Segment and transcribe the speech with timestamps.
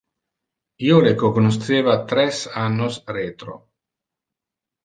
[0.85, 3.59] Io le cognosceva tres annos retro.